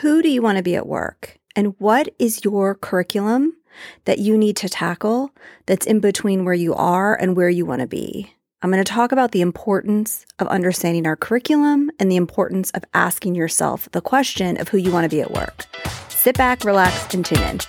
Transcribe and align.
Who 0.00 0.20
do 0.20 0.28
you 0.28 0.42
want 0.42 0.58
to 0.58 0.62
be 0.62 0.76
at 0.76 0.86
work? 0.86 1.38
And 1.54 1.74
what 1.78 2.14
is 2.18 2.44
your 2.44 2.74
curriculum 2.74 3.56
that 4.04 4.18
you 4.18 4.36
need 4.36 4.54
to 4.58 4.68
tackle 4.68 5.30
that's 5.64 5.86
in 5.86 6.00
between 6.00 6.44
where 6.44 6.52
you 6.52 6.74
are 6.74 7.14
and 7.14 7.34
where 7.34 7.48
you 7.48 7.64
want 7.64 7.80
to 7.80 7.86
be? 7.86 8.30
I'm 8.60 8.70
going 8.70 8.84
to 8.84 8.92
talk 8.92 9.10
about 9.10 9.32
the 9.32 9.40
importance 9.40 10.26
of 10.38 10.48
understanding 10.48 11.06
our 11.06 11.16
curriculum 11.16 11.90
and 11.98 12.12
the 12.12 12.16
importance 12.16 12.70
of 12.72 12.84
asking 12.92 13.36
yourself 13.36 13.88
the 13.92 14.02
question 14.02 14.60
of 14.60 14.68
who 14.68 14.76
you 14.76 14.92
want 14.92 15.04
to 15.04 15.08
be 15.08 15.22
at 15.22 15.30
work. 15.30 15.64
Sit 16.10 16.36
back, 16.36 16.62
relax, 16.66 17.14
and 17.14 17.24
tune 17.24 17.40
in. 17.40 17.60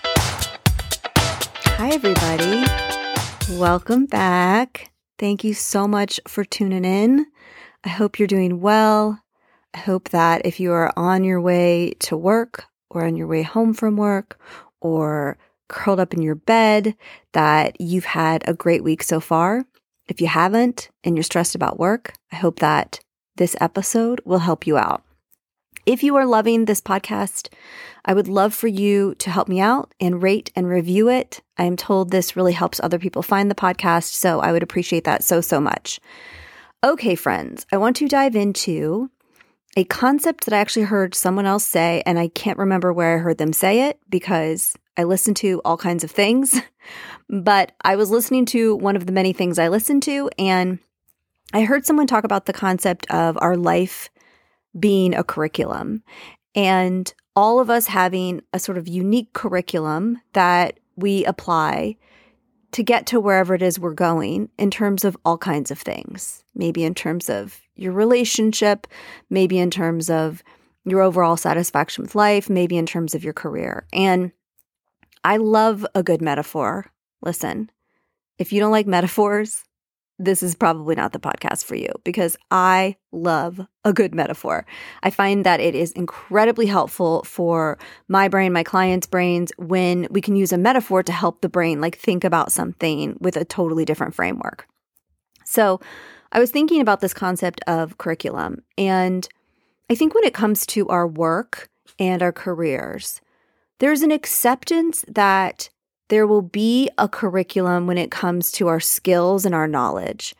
Hi, 1.78 1.91
everybody. 1.91 2.66
Welcome 3.57 4.05
back. 4.05 4.91
Thank 5.18 5.46
you 5.46 5.54
so 5.54 5.88
much 5.88 6.20
for 6.28 6.44
tuning 6.44 6.84
in. 6.84 7.25
I 7.86 7.89
hope 7.89 8.20
you're 8.20 8.28
doing 8.28 8.59
well. 8.59 9.18
I 9.73 9.79
hope 9.79 10.09
that 10.09 10.45
if 10.45 10.59
you 10.59 10.71
are 10.71 10.91
on 10.97 11.23
your 11.23 11.41
way 11.41 11.93
to 11.99 12.17
work 12.17 12.66
or 12.89 13.05
on 13.05 13.16
your 13.16 13.27
way 13.27 13.44
home 13.44 13.73
from 13.73 13.98
work 13.98 14.40
or 14.81 15.38
curled 15.67 15.99
up 15.99 16.13
in 16.13 16.21
your 16.21 16.35
bed, 16.35 16.95
that 17.34 17.80
you've 17.80 18.05
had 18.05 18.43
a 18.48 18.53
great 18.53 18.84
week 18.84 19.03
so 19.03 19.20
far. 19.20 19.66
If 20.07 20.21
you 20.21 20.27
haven't 20.27 20.90
and 21.03 21.16
you're 21.16 21.23
stressed 21.23 21.55
about 21.55 21.80
work, 21.80 22.13
I 22.31 22.38
hope 22.38 22.59
that 22.59 22.99
this 23.35 23.55
episode 23.59 24.21
will 24.26 24.40
help 24.40 24.66
you 24.66 24.77
out. 24.77 25.03
If 25.85 26.04
you 26.04 26.15
are 26.18 26.26
loving 26.26 26.65
this 26.65 26.81
podcast, 26.81 27.49
I 28.04 28.13
would 28.13 28.27
love 28.27 28.54
for 28.54 28.68
you 28.68 29.15
to 29.15 29.29
help 29.29 29.48
me 29.48 29.59
out 29.59 29.93
and 29.99 30.21
rate 30.21 30.52
and 30.55 30.68
review 30.68 31.07
it. 31.09 31.41
I 31.57 31.63
am 31.63 31.77
told 31.77 32.09
this 32.09 32.35
really 32.35 32.54
helps 32.54 32.79
other 32.79 32.99
people 32.99 33.21
find 33.21 33.49
the 33.49 33.55
podcast, 33.55 34.13
so 34.13 34.40
I 34.40 34.52
would 34.52 34.63
appreciate 34.63 35.05
that 35.05 35.23
so, 35.23 35.40
so 35.40 35.62
much. 35.62 35.99
Okay, 36.84 37.15
friends, 37.15 37.65
I 37.71 37.77
want 37.77 37.95
to 37.98 38.07
dive 38.07 38.35
into 38.35 39.09
a 39.77 39.84
concept 39.84 40.45
that 40.45 40.55
I 40.55 40.58
actually 40.58 40.88
heard 40.88 41.13
someone 41.13 41.45
else 41.45 41.63
say, 41.63 42.02
and 42.08 42.18
I 42.18 42.30
can't 42.30 42.58
remember 42.58 42.91
where 42.91 43.16
I 43.16 43.22
heard 43.22 43.38
them 43.38 43.54
say 43.54 43.88
it 43.88 43.99
because 44.09 44.76
I 44.98 45.04
listen 45.04 45.35
to 45.35 45.62
all 45.63 45.77
kinds 45.77 46.04
of 46.04 46.12
things. 46.12 46.60
But 47.29 47.74
I 47.82 47.98
was 47.98 48.10
listening 48.10 48.46
to 48.46 48.77
one 48.77 48.96
of 48.96 49.05
the 49.05 49.12
many 49.12 49.34
things 49.34 49.60
I 49.60 49.68
listen 49.68 49.99
to, 49.99 50.29
and 50.40 50.79
I 51.51 51.63
heard 51.63 51.85
someone 51.85 52.07
talk 52.07 52.24
about 52.24 52.46
the 52.46 52.54
concept 52.54 53.05
of 53.12 53.38
our 53.41 53.57
life 53.57 54.10
being 54.79 55.13
a 55.13 55.26
curriculum 55.26 56.04
and 56.55 57.13
all 57.35 57.60
of 57.60 57.70
us 57.70 57.88
having 57.88 58.44
a 58.54 58.60
sort 58.60 58.77
of 58.77 58.88
unique 58.88 59.34
curriculum 59.34 60.21
that 60.32 60.79
we 60.96 61.26
apply 61.26 61.98
to 62.71 62.82
get 62.82 63.07
to 63.07 63.20
wherever 63.20 63.54
it 63.54 63.62
is 63.62 63.77
we're 63.77 63.94
going 63.94 64.47
in 64.57 64.72
terms 64.72 65.03
of 65.03 65.18
all 65.25 65.38
kinds 65.38 65.69
of 65.69 65.79
things. 65.79 66.46
Maybe 66.56 66.85
in 66.85 66.96
terms 66.96 67.29
of 67.29 67.59
your 67.78 67.94
relationship, 67.94 68.88
maybe 69.29 69.57
in 69.57 69.69
terms 69.69 70.09
of 70.09 70.44
your 70.85 71.01
overall 71.01 71.38
satisfaction 71.38 72.03
with 72.03 72.16
life, 72.16 72.50
maybe 72.50 72.78
in 72.78 72.85
terms 72.85 73.13
of 73.13 73.23
your 73.23 73.33
career. 73.33 73.85
And 73.91 74.31
I 75.23 75.38
love 75.38 75.85
a 75.94 76.03
good 76.03 76.22
metaphor. 76.22 76.85
Listen, 77.22 77.69
if 78.38 78.53
you 78.53 78.59
don't 78.59 78.72
like 78.72 78.88
metaphors, 78.88 79.63
this 80.19 80.41
is 80.41 80.55
probably 80.55 80.95
not 80.95 81.11
the 81.11 81.19
podcast 81.19 81.63
for 81.63 81.75
you 81.75 81.89
because 82.03 82.38
I 82.50 82.95
love 83.11 83.61
a 83.83 83.94
good 83.94 84.16
metaphor. 84.16 84.66
I 85.03 85.09
find 85.09 85.45
that 85.45 85.59
it 85.59 85.75
is 85.75 85.91
incredibly 85.91 86.66
helpful 86.66 87.23
for 87.23 87.78
my 88.07 88.28
brain, 88.28 88.51
my 88.51 88.63
clients' 88.63 89.05
brains, 89.05 89.51
when 89.57 90.07
we 90.09 90.22
can 90.22 90.35
use 90.35 90.51
a 90.51 90.57
metaphor 90.57 91.03
to 91.03 91.11
help 91.11 91.41
the 91.41 91.50
brain 91.50 91.81
like 91.81 91.97
think 91.97 92.23
about 92.23 92.51
something 92.51 93.17
with 93.19 93.38
a 93.38 93.45
totally 93.45 93.85
different 93.85 94.16
framework. 94.16 94.67
So, 95.45 95.79
I 96.31 96.39
was 96.39 96.51
thinking 96.51 96.81
about 96.81 97.00
this 97.00 97.13
concept 97.13 97.61
of 97.67 97.97
curriculum, 97.97 98.63
and 98.78 99.28
I 99.89 99.95
think 99.95 100.13
when 100.13 100.23
it 100.23 100.33
comes 100.33 100.66
to 100.67 100.88
our 100.89 101.07
work 101.07 101.69
and 101.97 102.22
our 102.22 102.31
careers, 102.31 103.22
there's 103.79 104.01
an 104.01 104.11
acceptance 104.11 105.05
that 105.07 105.69
there 106.09 106.28
will 106.28 106.41
be 106.41 106.89
a 106.97 107.07
curriculum 107.07 107.88
when 107.88 107.97
it 107.97 108.11
comes 108.11 108.51
to 108.53 108.67
our 108.67 108.79
skills 108.79 109.45
and 109.45 109.53
our 109.53 109.67
knowledge. 109.67 110.35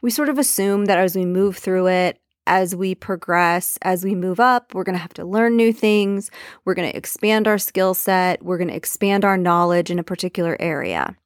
We 0.00 0.10
sort 0.10 0.28
of 0.28 0.38
assume 0.38 0.86
that 0.86 0.98
as 0.98 1.14
we 1.14 1.24
move 1.24 1.56
through 1.56 1.88
it, 1.88 2.18
as 2.46 2.74
we 2.74 2.94
progress, 2.94 3.78
as 3.82 4.04
we 4.04 4.14
move 4.14 4.40
up, 4.40 4.74
we're 4.74 4.84
going 4.84 4.96
to 4.96 5.02
have 5.02 5.14
to 5.14 5.24
learn 5.24 5.56
new 5.56 5.72
things. 5.72 6.30
We're 6.64 6.74
going 6.74 6.90
to 6.90 6.96
expand 6.96 7.46
our 7.46 7.58
skill 7.58 7.94
set. 7.94 8.42
We're 8.42 8.58
going 8.58 8.68
to 8.68 8.76
expand 8.76 9.24
our 9.24 9.36
knowledge 9.36 9.90
in 9.90 9.98
a 9.98 10.04
particular 10.04 10.56
area. 10.58 11.16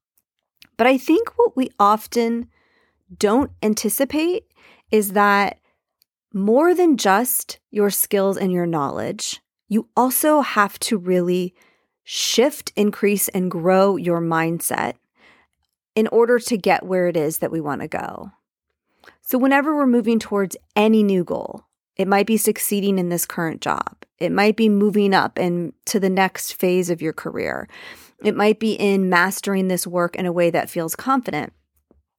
But 0.77 0.87
I 0.87 0.99
think 0.99 1.39
what 1.39 1.57
we 1.57 1.71
often 1.81 2.49
don't 3.19 3.51
anticipate 3.63 4.45
is 4.91 5.13
that 5.13 5.59
more 6.33 6.75
than 6.75 6.97
just 6.97 7.59
your 7.71 7.91
skills 7.91 8.37
and 8.37 8.53
your 8.53 8.67
knowledge, 8.67 9.41
you 9.69 9.89
also 9.97 10.41
have 10.41 10.79
to 10.81 10.97
really 10.97 11.55
shift, 12.05 12.73
increase, 12.77 13.29
and 13.29 13.51
grow 13.51 13.97
your 13.97 14.21
mindset 14.21 14.95
in 15.95 16.07
order 16.09 16.39
to 16.39 16.57
get 16.57 16.85
where 16.85 17.09
it 17.09 17.17
is 17.17 17.39
that 17.39 17.51
we 17.51 17.61
want 17.61 17.81
to 17.81 17.89
go. 17.89 18.31
So, 19.23 19.39
whenever 19.39 19.75
we're 19.75 19.87
moving 19.87 20.19
towards 20.19 20.57
any 20.77 21.03
new 21.03 21.25
goal, 21.25 21.65
it 21.97 22.07
might 22.07 22.27
be 22.27 22.37
succeeding 22.37 22.99
in 22.99 23.09
this 23.09 23.27
current 23.27 23.61
job. 23.61 23.97
It 24.19 24.31
might 24.31 24.57
be 24.57 24.69
moving 24.69 25.15
up 25.15 25.39
and 25.39 25.73
to 25.87 25.99
the 25.99 26.11
next 26.11 26.53
phase 26.53 26.91
of 26.91 27.03
your 27.03 27.13
career. 27.13 27.69
It 28.23 28.37
might 28.37 28.61
be 28.61 28.75
in 28.75 29.09
mastering 29.09 29.69
this 29.69 29.87
work 29.87 30.17
in 30.17 30.27
a 30.27 30.33
way 30.33 30.51
that 30.51 30.71
feels 30.71 30.95
confident 30.95 31.53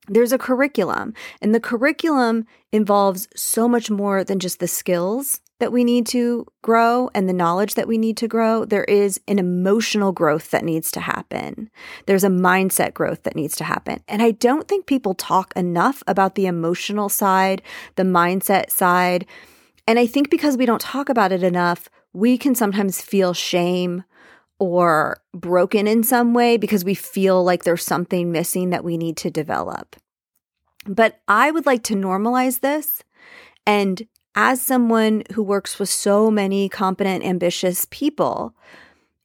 there's 0.07 0.31
a 0.31 0.37
curriculum, 0.37 1.13
and 1.41 1.53
the 1.53 1.59
curriculum 1.59 2.45
involves 2.71 3.27
so 3.35 3.67
much 3.67 3.89
more 3.89 4.23
than 4.23 4.39
just 4.39 4.59
the 4.59 4.67
skills 4.67 5.41
that 5.59 5.71
we 5.71 5.83
need 5.83 6.05
to 6.05 6.45
grow 6.61 7.09
and 7.15 7.27
the 7.27 7.33
knowledge 7.33 7.73
that 7.73 7.87
we 7.87 7.97
need 7.97 8.15
to 8.17 8.27
grow. 8.27 8.63
There 8.63 8.83
is 8.83 9.19
an 9.27 9.39
emotional 9.39 10.11
growth 10.11 10.51
that 10.51 10.63
needs 10.63 10.91
to 10.91 10.99
happen. 10.99 11.71
There's 12.05 12.23
a 12.23 12.29
mindset 12.29 12.93
growth 12.93 13.23
that 13.23 13.35
needs 13.35 13.55
to 13.57 13.63
happen. 13.63 14.01
And 14.07 14.21
I 14.21 14.31
don't 14.31 14.67
think 14.67 14.85
people 14.85 15.15
talk 15.15 15.53
enough 15.55 16.03
about 16.05 16.35
the 16.35 16.45
emotional 16.45 17.09
side, 17.09 17.63
the 17.95 18.03
mindset 18.03 18.69
side. 18.69 19.25
And 19.87 19.97
I 19.97 20.05
think 20.05 20.29
because 20.29 20.57
we 20.57 20.67
don't 20.67 20.81
talk 20.81 21.09
about 21.09 21.31
it 21.31 21.41
enough, 21.41 21.89
we 22.13 22.37
can 22.37 22.53
sometimes 22.53 23.01
feel 23.01 23.33
shame 23.33 24.03
or 24.59 25.21
broken 25.33 25.87
in 25.87 26.03
some 26.03 26.33
way 26.33 26.57
because 26.57 26.83
we 26.83 26.95
feel 26.95 27.43
like 27.43 27.63
there's 27.63 27.83
something 27.83 28.31
missing 28.31 28.71
that 28.71 28.83
we 28.83 28.97
need 28.97 29.17
to 29.17 29.29
develop. 29.29 29.95
But 30.85 31.19
I 31.27 31.51
would 31.51 31.65
like 31.65 31.83
to 31.83 31.95
normalize 31.95 32.61
this. 32.61 33.03
And 33.65 34.07
as 34.35 34.61
someone 34.61 35.23
who 35.33 35.43
works 35.43 35.79
with 35.79 35.89
so 35.89 36.31
many 36.31 36.69
competent, 36.69 37.25
ambitious 37.25 37.85
people, 37.89 38.55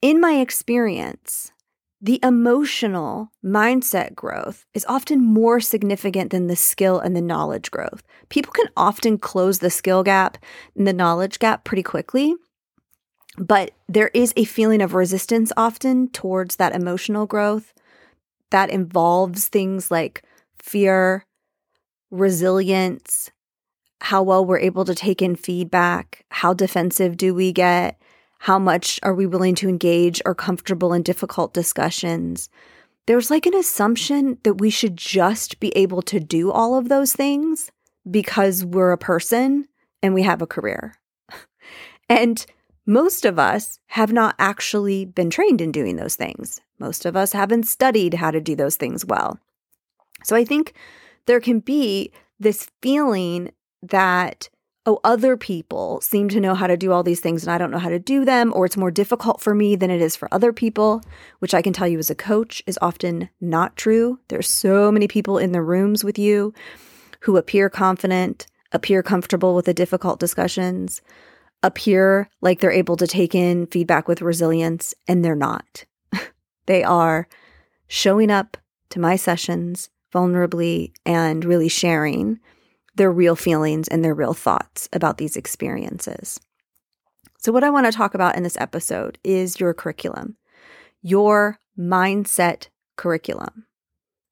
in 0.00 0.20
my 0.20 0.40
experience, 0.40 1.52
the 2.00 2.18
emotional 2.24 3.30
mindset 3.44 4.16
growth 4.16 4.66
is 4.74 4.84
often 4.88 5.24
more 5.24 5.60
significant 5.60 6.32
than 6.32 6.48
the 6.48 6.56
skill 6.56 6.98
and 6.98 7.14
the 7.14 7.20
knowledge 7.20 7.70
growth. 7.70 8.02
People 8.28 8.52
can 8.52 8.66
often 8.76 9.18
close 9.18 9.60
the 9.60 9.70
skill 9.70 10.02
gap 10.02 10.36
and 10.76 10.88
the 10.88 10.92
knowledge 10.92 11.38
gap 11.38 11.62
pretty 11.62 11.84
quickly. 11.84 12.34
But 13.38 13.72
there 13.88 14.10
is 14.12 14.32
a 14.36 14.44
feeling 14.44 14.82
of 14.82 14.94
resistance 14.94 15.52
often 15.56 16.08
towards 16.08 16.56
that 16.56 16.74
emotional 16.74 17.26
growth 17.26 17.72
that 18.50 18.70
involves 18.70 19.48
things 19.48 19.90
like 19.90 20.22
fear, 20.58 21.24
resilience, 22.10 23.30
how 24.02 24.22
well 24.22 24.44
we're 24.44 24.58
able 24.58 24.84
to 24.84 24.94
take 24.94 25.22
in 25.22 25.36
feedback, 25.36 26.24
how 26.30 26.52
defensive 26.52 27.16
do 27.16 27.34
we 27.34 27.52
get, 27.52 27.98
how 28.40 28.58
much 28.58 28.98
are 29.02 29.14
we 29.14 29.24
willing 29.24 29.54
to 29.54 29.68
engage 29.68 30.20
or 30.26 30.34
comfortable 30.34 30.92
in 30.92 31.02
difficult 31.02 31.54
discussions. 31.54 32.48
There's 33.06 33.30
like 33.30 33.46
an 33.46 33.54
assumption 33.54 34.38
that 34.42 34.54
we 34.54 34.68
should 34.68 34.96
just 34.96 35.60
be 35.60 35.68
able 35.76 36.02
to 36.02 36.18
do 36.18 36.50
all 36.50 36.76
of 36.76 36.88
those 36.88 37.12
things 37.12 37.70
because 38.10 38.64
we're 38.64 38.90
a 38.90 38.98
person 38.98 39.68
and 40.02 40.12
we 40.12 40.22
have 40.22 40.42
a 40.42 40.46
career. 40.46 40.96
and 42.08 42.44
most 42.86 43.24
of 43.24 43.38
us 43.38 43.78
have 43.86 44.12
not 44.12 44.34
actually 44.38 45.04
been 45.04 45.30
trained 45.30 45.60
in 45.60 45.72
doing 45.72 45.96
those 45.96 46.16
things. 46.16 46.60
Most 46.78 47.04
of 47.04 47.16
us 47.16 47.32
haven't 47.32 47.66
studied 47.66 48.14
how 48.14 48.30
to 48.30 48.40
do 48.40 48.56
those 48.56 48.76
things 48.76 49.04
well. 49.04 49.38
So 50.24 50.34
I 50.34 50.44
think 50.44 50.74
there 51.26 51.40
can 51.40 51.60
be 51.60 52.12
this 52.40 52.68
feeling 52.80 53.52
that, 53.82 54.48
oh, 54.84 54.98
other 55.04 55.36
people 55.36 56.00
seem 56.00 56.28
to 56.30 56.40
know 56.40 56.54
how 56.54 56.66
to 56.66 56.76
do 56.76 56.90
all 56.90 57.04
these 57.04 57.20
things 57.20 57.44
and 57.44 57.52
I 57.52 57.58
don't 57.58 57.70
know 57.70 57.78
how 57.78 57.88
to 57.88 58.00
do 58.00 58.24
them, 58.24 58.52
or 58.54 58.66
it's 58.66 58.76
more 58.76 58.90
difficult 58.90 59.40
for 59.40 59.54
me 59.54 59.76
than 59.76 59.90
it 59.90 60.00
is 60.00 60.16
for 60.16 60.32
other 60.32 60.52
people, 60.52 61.02
which 61.38 61.54
I 61.54 61.62
can 61.62 61.72
tell 61.72 61.86
you 61.86 61.98
as 61.98 62.10
a 62.10 62.16
coach 62.16 62.62
is 62.66 62.78
often 62.82 63.28
not 63.40 63.76
true. 63.76 64.18
There's 64.26 64.48
so 64.50 64.90
many 64.90 65.06
people 65.06 65.38
in 65.38 65.52
the 65.52 65.62
rooms 65.62 66.02
with 66.02 66.18
you 66.18 66.52
who 67.20 67.36
appear 67.36 67.70
confident, 67.70 68.46
appear 68.72 69.04
comfortable 69.04 69.54
with 69.54 69.66
the 69.66 69.74
difficult 69.74 70.18
discussions 70.18 71.00
appear 71.62 72.28
like 72.40 72.60
they're 72.60 72.70
able 72.70 72.96
to 72.96 73.06
take 73.06 73.34
in 73.34 73.66
feedback 73.66 74.08
with 74.08 74.22
resilience, 74.22 74.94
and 75.06 75.24
they're 75.24 75.34
not. 75.34 75.84
they 76.66 76.82
are 76.82 77.28
showing 77.86 78.30
up 78.30 78.56
to 78.90 79.00
my 79.00 79.16
sessions 79.16 79.90
vulnerably 80.12 80.92
and 81.06 81.44
really 81.44 81.68
sharing 81.68 82.38
their 82.96 83.10
real 83.10 83.36
feelings 83.36 83.88
and 83.88 84.04
their 84.04 84.14
real 84.14 84.34
thoughts 84.34 84.88
about 84.92 85.18
these 85.18 85.36
experiences. 85.36 86.38
So, 87.38 87.50
what 87.50 87.64
I 87.64 87.70
want 87.70 87.86
to 87.86 87.92
talk 87.92 88.14
about 88.14 88.36
in 88.36 88.42
this 88.42 88.56
episode 88.58 89.18
is 89.24 89.58
your 89.58 89.74
curriculum, 89.74 90.36
your 91.00 91.58
mindset 91.78 92.68
curriculum. 92.96 93.66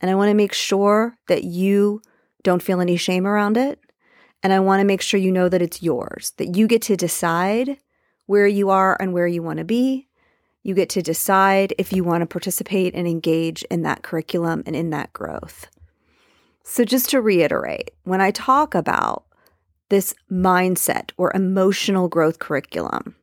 And 0.01 0.11
I 0.11 0.15
want 0.15 0.31
to 0.31 0.35
make 0.35 0.53
sure 0.53 1.17
that 1.29 1.45
you 1.45 2.03
don't 2.43 2.63
feel 2.63 2.81
any 2.81 2.97
shame 2.97 3.27
around 3.27 3.57
it. 3.57 3.81
And 4.43 4.53
I 4.53 4.61
want 4.61 4.81
to 4.81 4.87
make 4.87 5.03
sure 5.03 5.21
you 5.21 5.33
know 5.33 5.49
that 5.49 5.63
it's 5.63 5.83
yours, 5.83 6.33
that 6.39 6.57
you 6.57 6.67
get 6.67 6.83
to 6.83 6.97
decide 6.97 7.79
where 8.27 8.47
you 8.47 8.71
are 8.71 8.97
and 9.01 9.13
where 9.13 9.27
you 9.27 9.43
want 9.43 9.59
to 9.59 9.65
be. 9.65 10.09
You 10.63 10.75
get 10.75 10.89
to 10.91 11.03
decide 11.03 11.75
if 11.79 11.93
you 11.93 12.05
want 12.05 12.23
to 12.23 12.27
participate 12.27 12.95
and 12.95 13.09
engage 13.09 13.63
in 13.65 13.83
that 13.83 14.03
curriculum 14.03 14.63
and 14.67 14.77
in 14.77 14.91
that 14.91 15.13
growth. 15.13 15.67
So, 16.63 16.85
just 16.85 17.11
to 17.11 17.21
reiterate, 17.21 17.91
when 18.05 18.21
I 18.21 18.31
talk 18.31 18.75
about 18.75 19.25
this 19.89 20.15
mindset 20.31 21.11
or 21.17 21.33
emotional 21.35 22.09
growth 22.09 22.39
curriculum, 22.39 23.17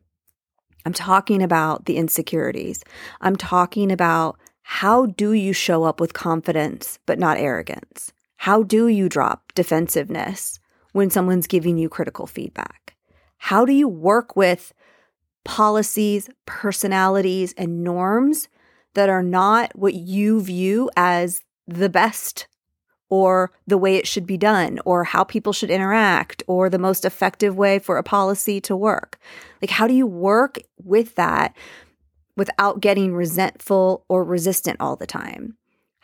I'm 0.84 0.92
talking 0.92 1.42
about 1.42 1.86
the 1.86 1.96
insecurities. 1.96 2.82
I'm 3.20 3.36
talking 3.36 3.90
about 3.90 4.38
how 4.62 5.06
do 5.06 5.32
you 5.32 5.52
show 5.52 5.84
up 5.84 6.00
with 6.00 6.12
confidence 6.12 6.98
but 7.06 7.18
not 7.18 7.38
arrogance? 7.38 8.12
How 8.36 8.62
do 8.62 8.88
you 8.88 9.08
drop 9.08 9.52
defensiveness 9.54 10.57
when 10.98 11.10
someone's 11.10 11.46
giving 11.46 11.78
you 11.78 11.88
critical 11.88 12.26
feedback? 12.26 12.96
How 13.38 13.64
do 13.64 13.72
you 13.72 13.86
work 13.86 14.34
with 14.34 14.74
policies, 15.44 16.28
personalities, 16.44 17.54
and 17.56 17.84
norms 17.84 18.48
that 18.94 19.08
are 19.08 19.22
not 19.22 19.70
what 19.78 19.94
you 19.94 20.42
view 20.42 20.90
as 20.96 21.42
the 21.68 21.88
best 21.88 22.48
or 23.10 23.52
the 23.64 23.78
way 23.78 23.94
it 23.94 24.08
should 24.08 24.26
be 24.26 24.36
done 24.36 24.80
or 24.84 25.04
how 25.04 25.22
people 25.22 25.52
should 25.52 25.70
interact 25.70 26.42
or 26.48 26.68
the 26.68 26.80
most 26.80 27.04
effective 27.04 27.56
way 27.56 27.78
for 27.78 27.96
a 27.96 28.02
policy 28.02 28.60
to 28.60 28.76
work. 28.76 29.18
Like, 29.62 29.70
how 29.70 29.86
do 29.86 29.94
you 29.94 30.06
work 30.06 30.58
with 30.82 31.14
that 31.14 31.56
without 32.36 32.80
getting 32.80 33.14
resentful 33.14 34.04
or 34.08 34.24
resistant 34.24 34.78
all 34.80 34.96
the 34.96 35.06
time? 35.06 35.56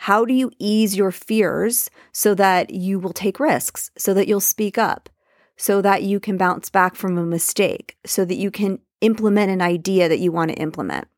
How 0.05 0.27
do 0.27 0.35
you 0.35 0.51
ease 0.59 0.95
your 0.95 1.11
fears 1.11 1.89
so 2.13 2.35
that 2.35 2.69
you 2.69 2.99
will 2.99 3.15
take 3.15 3.41
risks, 3.41 3.91
so 3.97 4.13
that 4.13 4.29
you'll 4.29 4.39
speak 4.39 4.77
up, 4.77 5.09
so 5.57 5.81
that 5.81 6.03
you 6.03 6.21
can 6.21 6.37
bounce 6.37 6.69
back 6.69 6.95
from 6.95 7.17
a 7.17 7.25
mistake, 7.25 7.97
so 8.05 8.27
that 8.27 8.35
you 8.35 8.51
can 8.51 8.81
implement 9.01 9.51
an 9.51 9.63
idea 9.63 10.11
that 10.11 10.19
you 10.19 10.31
want 10.31 10.51
to 10.51 10.59
implement? 10.59 11.09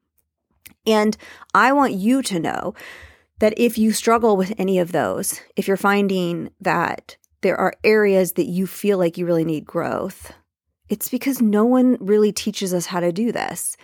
And 0.86 1.16
I 1.52 1.72
want 1.72 1.94
you 1.94 2.22
to 2.22 2.38
know 2.38 2.74
that 3.40 3.54
if 3.56 3.76
you 3.76 3.90
struggle 3.90 4.36
with 4.36 4.54
any 4.56 4.78
of 4.78 4.92
those, 4.92 5.40
if 5.56 5.66
you're 5.66 5.76
finding 5.76 6.50
that 6.60 7.16
there 7.40 7.56
are 7.56 7.74
areas 7.82 8.34
that 8.34 8.46
you 8.46 8.68
feel 8.68 8.98
like 8.98 9.18
you 9.18 9.26
really 9.26 9.44
need 9.44 9.64
growth, 9.64 10.30
it's 10.88 11.08
because 11.08 11.42
no 11.42 11.64
one 11.64 11.96
really 11.98 12.30
teaches 12.30 12.72
us 12.72 12.86
how 12.86 13.00
to 13.00 13.10
do 13.10 13.32
this. 13.32 13.76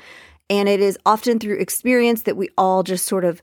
And 0.48 0.68
it 0.68 0.78
is 0.78 0.96
often 1.04 1.40
through 1.40 1.58
experience 1.58 2.22
that 2.22 2.36
we 2.36 2.50
all 2.56 2.84
just 2.84 3.04
sort 3.04 3.24
of, 3.24 3.42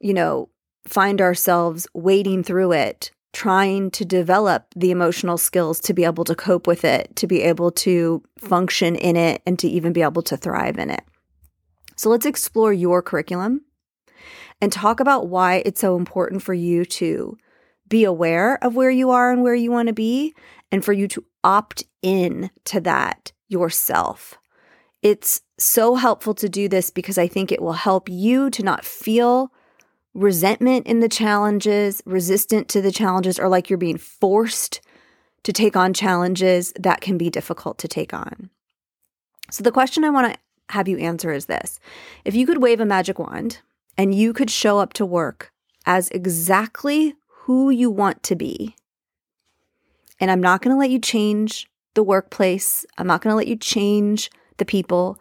you 0.00 0.14
know, 0.14 0.48
find 0.86 1.20
ourselves 1.20 1.86
wading 1.94 2.44
through 2.44 2.72
it, 2.72 3.10
trying 3.32 3.90
to 3.90 4.04
develop 4.04 4.66
the 4.76 4.90
emotional 4.90 5.36
skills 5.36 5.80
to 5.80 5.94
be 5.94 6.04
able 6.04 6.24
to 6.24 6.34
cope 6.34 6.66
with 6.66 6.84
it, 6.84 7.14
to 7.16 7.26
be 7.26 7.42
able 7.42 7.70
to 7.70 8.22
function 8.38 8.94
in 8.94 9.16
it, 9.16 9.42
and 9.46 9.58
to 9.58 9.68
even 9.68 9.92
be 9.92 10.02
able 10.02 10.22
to 10.22 10.36
thrive 10.36 10.78
in 10.78 10.90
it. 10.90 11.02
So 11.96 12.08
let's 12.10 12.26
explore 12.26 12.72
your 12.72 13.02
curriculum 13.02 13.62
and 14.60 14.70
talk 14.70 15.00
about 15.00 15.28
why 15.28 15.62
it's 15.64 15.80
so 15.80 15.96
important 15.96 16.42
for 16.42 16.54
you 16.54 16.84
to 16.84 17.36
be 17.88 18.04
aware 18.04 18.62
of 18.64 18.74
where 18.74 18.90
you 18.90 19.10
are 19.10 19.32
and 19.32 19.42
where 19.42 19.54
you 19.54 19.70
want 19.70 19.88
to 19.88 19.94
be, 19.94 20.34
and 20.72 20.84
for 20.84 20.92
you 20.92 21.06
to 21.08 21.24
opt 21.42 21.84
in 22.02 22.50
to 22.64 22.80
that 22.80 23.32
yourself. 23.48 24.38
It's 25.02 25.42
so 25.58 25.94
helpful 25.96 26.34
to 26.34 26.48
do 26.48 26.68
this 26.68 26.90
because 26.90 27.18
I 27.18 27.28
think 27.28 27.52
it 27.52 27.60
will 27.60 27.74
help 27.74 28.08
you 28.08 28.48
to 28.50 28.62
not 28.62 28.84
feel 28.84 29.52
resentment 30.14 30.86
in 30.86 31.00
the 31.00 31.08
challenges, 31.08 32.02
resistant 32.06 32.68
to 32.68 32.80
the 32.80 32.92
challenges, 32.92 33.38
or 33.38 33.48
like 33.48 33.68
you're 33.68 33.76
being 33.76 33.98
forced 33.98 34.80
to 35.42 35.52
take 35.52 35.76
on 35.76 35.92
challenges 35.92 36.72
that 36.78 37.00
can 37.00 37.18
be 37.18 37.28
difficult 37.30 37.78
to 37.78 37.88
take 37.88 38.14
on. 38.14 38.50
So, 39.50 39.62
the 39.62 39.72
question 39.72 40.04
I 40.04 40.10
want 40.10 40.32
to 40.32 40.40
have 40.70 40.88
you 40.88 40.98
answer 40.98 41.32
is 41.32 41.46
this 41.46 41.78
If 42.24 42.34
you 42.34 42.46
could 42.46 42.62
wave 42.62 42.80
a 42.80 42.86
magic 42.86 43.18
wand 43.18 43.58
and 43.98 44.14
you 44.14 44.32
could 44.32 44.50
show 44.50 44.78
up 44.78 44.92
to 44.94 45.06
work 45.06 45.52
as 45.86 46.08
exactly 46.10 47.14
who 47.28 47.68
you 47.70 47.90
want 47.90 48.22
to 48.22 48.36
be, 48.36 48.74
and 50.18 50.30
I'm 50.30 50.40
not 50.40 50.62
going 50.62 50.74
to 50.74 50.78
let 50.78 50.90
you 50.90 50.98
change 50.98 51.68
the 51.94 52.02
workplace, 52.02 52.86
I'm 52.96 53.06
not 53.06 53.20
going 53.20 53.32
to 53.32 53.36
let 53.36 53.46
you 53.46 53.56
change 53.56 54.30
the 54.56 54.64
people, 54.64 55.18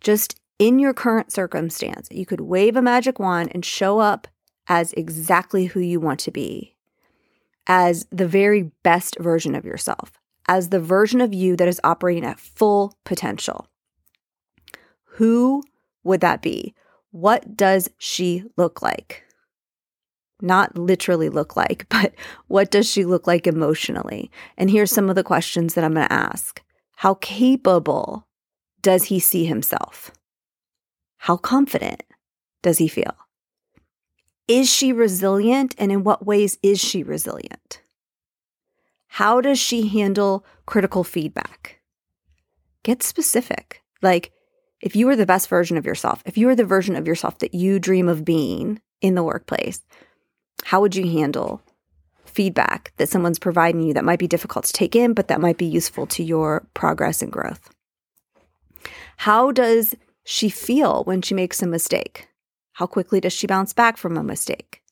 just 0.00 0.38
in 0.58 0.78
your 0.78 0.94
current 0.94 1.32
circumstance, 1.32 2.08
you 2.10 2.24
could 2.24 2.40
wave 2.40 2.76
a 2.76 2.82
magic 2.82 3.18
wand 3.18 3.50
and 3.52 3.64
show 3.64 3.98
up 3.98 4.26
as 4.68 4.92
exactly 4.94 5.66
who 5.66 5.80
you 5.80 6.00
want 6.00 6.20
to 6.20 6.30
be, 6.30 6.74
as 7.66 8.06
the 8.10 8.26
very 8.26 8.70
best 8.82 9.16
version 9.20 9.54
of 9.54 9.64
yourself, 9.64 10.12
as 10.48 10.70
the 10.70 10.80
version 10.80 11.20
of 11.20 11.34
you 11.34 11.56
that 11.56 11.68
is 11.68 11.80
operating 11.84 12.24
at 12.24 12.40
full 12.40 12.96
potential. 13.04 13.68
Who 15.04 15.62
would 16.04 16.20
that 16.20 16.42
be? 16.42 16.74
What 17.10 17.56
does 17.56 17.88
she 17.98 18.44
look 18.56 18.82
like? 18.82 19.24
Not 20.40 20.76
literally 20.76 21.28
look 21.28 21.56
like, 21.56 21.86
but 21.90 22.14
what 22.48 22.70
does 22.70 22.90
she 22.90 23.04
look 23.04 23.26
like 23.26 23.46
emotionally? 23.46 24.30
And 24.56 24.70
here's 24.70 24.90
some 24.90 25.08
of 25.08 25.16
the 25.16 25.24
questions 25.24 25.74
that 25.74 25.84
I'm 25.84 25.94
going 25.94 26.08
to 26.08 26.12
ask 26.12 26.62
How 26.96 27.14
capable 27.14 28.26
does 28.82 29.04
he 29.04 29.18
see 29.20 29.44
himself? 29.44 30.10
How 31.26 31.36
confident 31.36 32.04
does 32.62 32.78
he 32.78 32.86
feel? 32.86 33.16
Is 34.46 34.72
she 34.72 34.92
resilient? 34.92 35.74
And 35.76 35.90
in 35.90 36.04
what 36.04 36.24
ways 36.24 36.56
is 36.62 36.78
she 36.78 37.02
resilient? 37.02 37.80
How 39.08 39.40
does 39.40 39.58
she 39.58 39.88
handle 39.88 40.46
critical 40.66 41.02
feedback? 41.02 41.80
Get 42.84 43.02
specific. 43.02 43.82
Like, 44.02 44.30
if 44.80 44.94
you 44.94 45.06
were 45.06 45.16
the 45.16 45.26
best 45.26 45.48
version 45.48 45.76
of 45.76 45.84
yourself, 45.84 46.22
if 46.26 46.38
you 46.38 46.46
were 46.46 46.54
the 46.54 46.64
version 46.64 46.94
of 46.94 47.08
yourself 47.08 47.38
that 47.38 47.54
you 47.54 47.80
dream 47.80 48.08
of 48.08 48.24
being 48.24 48.80
in 49.00 49.16
the 49.16 49.24
workplace, 49.24 49.82
how 50.62 50.80
would 50.80 50.94
you 50.94 51.10
handle 51.10 51.60
feedback 52.24 52.92
that 52.98 53.08
someone's 53.08 53.40
providing 53.40 53.82
you 53.82 53.94
that 53.94 54.04
might 54.04 54.20
be 54.20 54.28
difficult 54.28 54.64
to 54.66 54.72
take 54.72 54.94
in, 54.94 55.12
but 55.12 55.26
that 55.26 55.40
might 55.40 55.58
be 55.58 55.66
useful 55.66 56.06
to 56.06 56.22
your 56.22 56.68
progress 56.74 57.20
and 57.20 57.32
growth? 57.32 57.68
How 59.16 59.50
does 59.50 59.96
she 60.26 60.48
feel 60.48 61.04
when 61.04 61.22
she 61.22 61.34
makes 61.34 61.62
a 61.62 61.66
mistake? 61.66 62.28
How 62.72 62.86
quickly 62.86 63.20
does 63.20 63.32
she 63.32 63.46
bounce 63.46 63.72
back 63.72 63.96
from 63.96 64.16
a 64.16 64.24
mistake? 64.24 64.82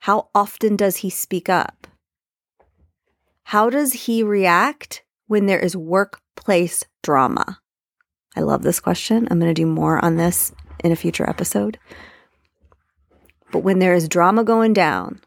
How 0.00 0.28
often 0.34 0.74
does 0.74 0.96
he 0.96 1.08
speak 1.08 1.48
up? 1.48 1.86
How 3.44 3.70
does 3.70 3.92
he 3.92 4.24
react 4.24 5.04
when 5.28 5.46
there 5.46 5.60
is 5.60 5.76
workplace 5.76 6.84
drama? 7.02 7.60
I 8.36 8.40
love 8.40 8.62
this 8.62 8.80
question. 8.80 9.28
I'm 9.30 9.38
going 9.38 9.54
to 9.54 9.54
do 9.54 9.66
more 9.66 10.04
on 10.04 10.16
this 10.16 10.52
in 10.82 10.90
a 10.90 10.96
future 10.96 11.28
episode. 11.28 11.78
But 13.52 13.60
when 13.60 13.78
there 13.78 13.94
is 13.94 14.08
drama 14.08 14.42
going 14.42 14.72
down, 14.72 15.20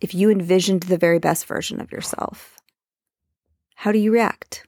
if 0.00 0.14
you 0.14 0.30
envisioned 0.30 0.84
the 0.84 0.96
very 0.96 1.18
best 1.18 1.46
version 1.46 1.80
of 1.80 1.90
yourself, 1.90 2.58
how 3.74 3.90
do 3.90 3.98
you 3.98 4.12
react? 4.12 4.66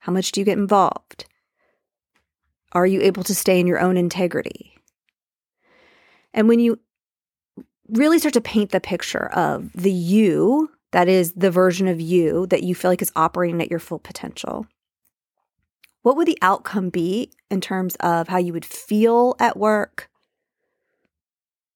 How 0.00 0.10
much 0.10 0.32
do 0.32 0.40
you 0.40 0.44
get 0.44 0.58
involved? 0.58 1.26
Are 2.74 2.86
you 2.86 3.00
able 3.02 3.22
to 3.24 3.34
stay 3.34 3.60
in 3.60 3.66
your 3.66 3.80
own 3.80 3.96
integrity? 3.96 4.76
And 6.32 6.48
when 6.48 6.58
you 6.58 6.80
really 7.88 8.18
start 8.18 8.34
to 8.34 8.40
paint 8.40 8.70
the 8.70 8.80
picture 8.80 9.26
of 9.32 9.72
the 9.72 9.92
you, 9.92 10.70
that 10.90 11.08
is 11.08 11.32
the 11.34 11.50
version 11.50 11.86
of 11.86 12.00
you 12.00 12.46
that 12.48 12.62
you 12.62 12.74
feel 12.74 12.90
like 12.90 13.02
is 13.02 13.12
operating 13.14 13.60
at 13.62 13.70
your 13.70 13.78
full 13.78 13.98
potential, 13.98 14.66
what 16.02 16.16
would 16.16 16.28
the 16.28 16.38
outcome 16.42 16.90
be 16.90 17.30
in 17.50 17.60
terms 17.60 17.94
of 18.00 18.28
how 18.28 18.38
you 18.38 18.52
would 18.52 18.64
feel 18.64 19.36
at 19.38 19.56
work, 19.56 20.10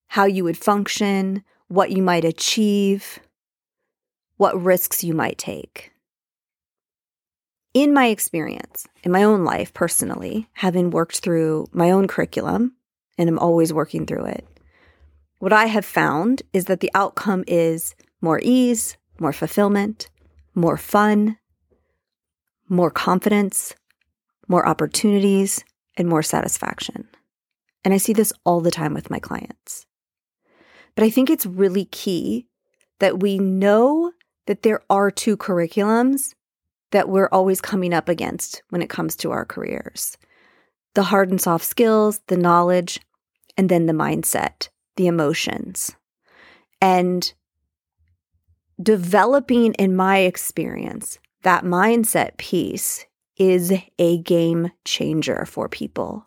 how 0.07 0.25
you 0.25 0.43
would 0.43 0.57
function, 0.57 1.43
what 1.67 1.91
you 1.91 2.01
might 2.01 2.25
achieve, 2.25 3.19
what 4.37 4.61
risks 4.61 5.03
you 5.03 5.13
might 5.13 5.37
take? 5.37 5.91
In 7.81 7.93
my 7.93 8.07
experience, 8.07 8.85
in 9.03 9.11
my 9.11 9.23
own 9.23 9.45
life 9.45 9.73
personally, 9.73 10.49
having 10.53 10.89
worked 10.89 11.19
through 11.19 11.67
my 11.71 11.91
own 11.91 12.07
curriculum, 12.07 12.75
and 13.17 13.29
I'm 13.29 13.39
always 13.39 13.71
working 13.71 14.05
through 14.05 14.25
it, 14.25 14.45
what 15.37 15.53
I 15.53 15.67
have 15.67 15.85
found 15.85 16.41
is 16.51 16.65
that 16.65 16.81
the 16.81 16.91
outcome 16.93 17.45
is 17.47 17.95
more 18.21 18.41
ease, 18.43 18.97
more 19.19 19.31
fulfillment, 19.31 20.09
more 20.53 20.75
fun, 20.75 21.37
more 22.67 22.91
confidence, 22.91 23.73
more 24.49 24.67
opportunities, 24.67 25.63
and 25.95 26.07
more 26.07 26.23
satisfaction. 26.23 27.07
And 27.85 27.93
I 27.93 27.97
see 27.97 28.11
this 28.11 28.33
all 28.43 28.59
the 28.59 28.71
time 28.71 28.93
with 28.93 29.09
my 29.09 29.19
clients. 29.19 29.85
But 30.95 31.05
I 31.05 31.09
think 31.09 31.29
it's 31.29 31.45
really 31.45 31.85
key 31.85 32.47
that 32.99 33.21
we 33.21 33.37
know 33.37 34.11
that 34.47 34.63
there 34.63 34.81
are 34.89 35.11
two 35.11 35.37
curriculums 35.37 36.33
that 36.91 37.09
we're 37.09 37.29
always 37.31 37.61
coming 37.61 37.93
up 37.93 38.09
against 38.09 38.63
when 38.69 38.81
it 38.81 38.89
comes 38.89 39.15
to 39.17 39.31
our 39.31 39.45
careers 39.45 40.17
the 40.95 41.03
hard 41.03 41.29
and 41.29 41.39
soft 41.39 41.63
skills, 41.63 42.19
the 42.27 42.35
knowledge, 42.35 42.99
and 43.55 43.69
then 43.69 43.85
the 43.85 43.93
mindset, 43.93 44.69
the 44.95 45.05
emotions. 45.05 45.95
And 46.81 47.31
developing, 48.81 49.75
in 49.75 49.95
my 49.95 50.17
experience, 50.17 51.19
that 51.43 51.63
mindset 51.63 52.37
piece 52.37 53.05
is 53.37 53.71
a 53.97 54.17
game 54.23 54.71
changer 54.83 55.45
for 55.45 55.69
people 55.69 56.25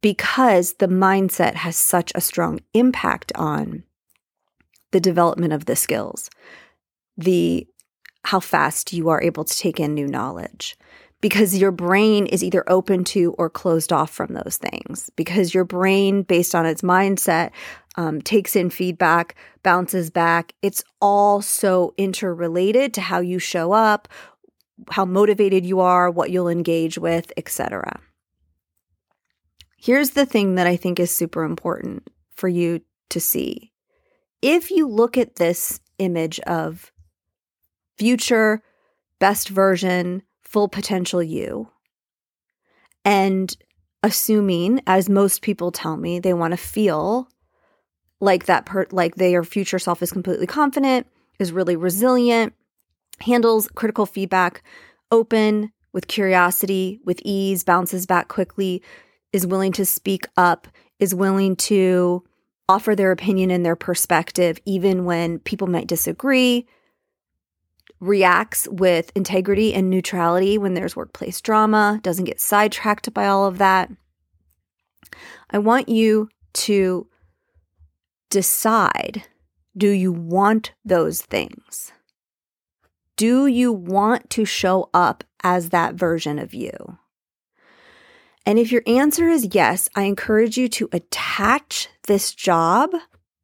because 0.00 0.74
the 0.74 0.88
mindset 0.88 1.54
has 1.54 1.76
such 1.76 2.12
a 2.14 2.20
strong 2.20 2.60
impact 2.74 3.32
on 3.34 3.82
the 4.92 5.00
development 5.00 5.52
of 5.52 5.66
the 5.66 5.76
skills, 5.76 6.30
the 7.16 7.66
how 8.28 8.40
fast 8.40 8.92
you 8.92 9.08
are 9.08 9.22
able 9.22 9.42
to 9.42 9.56
take 9.56 9.80
in 9.80 9.94
new 9.94 10.06
knowledge. 10.06 10.76
Because 11.22 11.56
your 11.56 11.70
brain 11.72 12.26
is 12.26 12.44
either 12.44 12.62
open 12.68 13.02
to 13.04 13.32
or 13.38 13.48
closed 13.48 13.90
off 13.90 14.10
from 14.10 14.34
those 14.34 14.58
things. 14.58 15.10
Because 15.16 15.54
your 15.54 15.64
brain, 15.64 16.24
based 16.24 16.54
on 16.54 16.66
its 16.66 16.82
mindset, 16.82 17.52
um, 17.96 18.20
takes 18.20 18.54
in 18.54 18.68
feedback, 18.68 19.34
bounces 19.62 20.10
back. 20.10 20.52
It's 20.60 20.84
all 21.00 21.40
so 21.40 21.94
interrelated 21.96 22.92
to 22.94 23.00
how 23.00 23.20
you 23.20 23.38
show 23.38 23.72
up, 23.72 24.08
how 24.90 25.06
motivated 25.06 25.64
you 25.64 25.80
are, 25.80 26.10
what 26.10 26.30
you'll 26.30 26.48
engage 26.48 26.98
with, 26.98 27.32
etc. 27.38 27.98
Here's 29.78 30.10
the 30.10 30.26
thing 30.26 30.56
that 30.56 30.66
I 30.66 30.76
think 30.76 31.00
is 31.00 31.10
super 31.10 31.44
important 31.44 32.06
for 32.36 32.48
you 32.48 32.82
to 33.08 33.20
see. 33.20 33.72
If 34.42 34.70
you 34.70 34.86
look 34.86 35.16
at 35.16 35.36
this 35.36 35.80
image 35.98 36.40
of 36.40 36.92
future, 37.98 38.62
best 39.18 39.48
version, 39.48 40.22
full 40.40 40.68
potential 40.68 41.22
you, 41.22 41.70
and 43.04 43.56
assuming, 44.02 44.80
as 44.86 45.08
most 45.08 45.42
people 45.42 45.72
tell 45.72 45.96
me, 45.96 46.20
they 46.20 46.34
want 46.34 46.52
to 46.52 46.56
feel 46.56 47.28
like 48.20 48.46
that 48.46 48.66
per- 48.66 48.86
like 48.90 49.16
their 49.16 49.44
future 49.44 49.78
self 49.78 50.02
is 50.02 50.12
completely 50.12 50.46
confident, 50.46 51.06
is 51.38 51.52
really 51.52 51.76
resilient, 51.76 52.52
handles 53.20 53.68
critical 53.74 54.06
feedback 54.06 54.62
open, 55.10 55.72
with 55.92 56.06
curiosity, 56.06 57.00
with 57.04 57.20
ease, 57.24 57.64
bounces 57.64 58.06
back 58.06 58.28
quickly, 58.28 58.82
is 59.32 59.46
willing 59.46 59.72
to 59.72 59.84
speak 59.84 60.26
up, 60.36 60.68
is 60.98 61.14
willing 61.14 61.56
to 61.56 62.22
offer 62.68 62.94
their 62.94 63.10
opinion 63.10 63.50
and 63.50 63.64
their 63.64 63.76
perspective, 63.76 64.58
even 64.66 65.04
when 65.04 65.38
people 65.40 65.66
might 65.66 65.86
disagree, 65.86 66.66
reacts 68.00 68.68
with 68.70 69.10
integrity 69.14 69.74
and 69.74 69.90
neutrality 69.90 70.58
when 70.58 70.74
there's 70.74 70.96
workplace 70.96 71.40
drama, 71.40 72.00
doesn't 72.02 72.24
get 72.24 72.40
sidetracked 72.40 73.12
by 73.12 73.26
all 73.26 73.46
of 73.46 73.58
that. 73.58 73.90
I 75.50 75.58
want 75.58 75.88
you 75.88 76.28
to 76.54 77.08
decide 78.30 79.24
do 79.76 79.90
you 79.90 80.10
want 80.12 80.72
those 80.84 81.22
things? 81.22 81.92
Do 83.16 83.46
you 83.46 83.72
want 83.72 84.28
to 84.30 84.44
show 84.44 84.90
up 84.92 85.22
as 85.42 85.68
that 85.68 85.94
version 85.94 86.38
of 86.38 86.52
you? 86.52 86.98
And 88.44 88.58
if 88.58 88.72
your 88.72 88.82
answer 88.86 89.28
is 89.28 89.54
yes, 89.54 89.88
I 89.94 90.02
encourage 90.02 90.56
you 90.56 90.68
to 90.70 90.88
attach 90.92 91.88
this 92.06 92.34
job 92.34 92.90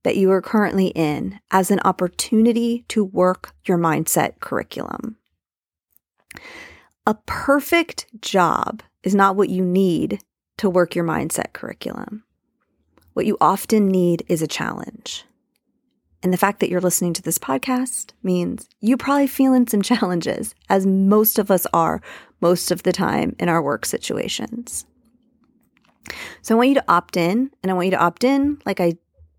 that 0.05 0.17
you 0.17 0.31
are 0.31 0.41
currently 0.41 0.89
in 0.89 1.41
as 1.51 1.71
an 1.71 1.81
opportunity 1.85 2.85
to 2.89 3.05
work 3.05 3.53
your 3.65 3.79
mindset 3.79 4.39
curriculum. 4.41 5.17
A 7.07 7.15
perfect 7.27 8.07
job 8.21 8.83
is 9.03 9.15
not 9.15 9.37
what 9.37 9.49
you 9.49 9.65
need 9.65 10.21
to 10.59 10.71
work 10.71 10.95
your 10.95 11.05
mindset 11.05 11.53
curriculum. 11.53 12.23
What 13.15 13.27
you 13.27 13.37
often 13.41 13.89
need 13.89 14.25
is 14.29 14.43
a 14.43 14.47
challenge. 14.47 15.25
And 16.23 16.33
the 16.33 16.39
fact 16.39 16.61
that 16.61 16.71
you're 16.71 16.81
listening 16.81 17.13
to 17.15 17.23
this 17.23 17.39
podcast 17.39 18.13
means 18.23 18.69
you 18.81 18.97
probably 18.97 19.27
feeling 19.27 19.67
some 19.67 19.83
challenges, 19.83 20.55
as 20.69 20.87
most 20.87 21.39
of 21.39 21.51
us 21.51 21.67
are 21.73 22.01
most 22.41 22.71
of 22.71 22.83
the 22.83 22.93
time 22.93 23.37
in 23.39 23.49
our 23.49 23.63
work 23.63 23.85
situations. 23.85 24.87
So 26.43 26.55
I 26.55 26.57
want 26.57 26.69
you 26.71 26.75
to 26.75 26.85
opt 26.89 27.17
in, 27.17 27.51
and 27.63 27.71
I 27.71 27.75
want 27.75 27.87
you 27.87 27.91
to 27.93 28.03
opt 28.03 28.25
in 28.25 28.59
like 28.67 28.81
I 28.81 28.95